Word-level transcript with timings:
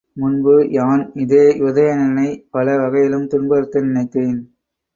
முன்பு 0.17 0.53
யான் 0.71 1.03
இதே 1.15 1.43
உதயணனைப் 1.61 2.41
பல 2.49 2.77
வகையிலும் 2.77 3.27
துன்புறுத்த 3.27 3.81
நினைத்தேன். 3.81 4.39